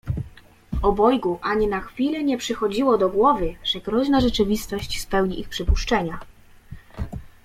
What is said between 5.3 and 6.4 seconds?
ich przypuszczenia.